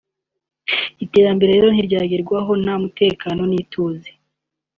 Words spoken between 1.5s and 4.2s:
rero ntiryagerwaho nta mutekano n’ituze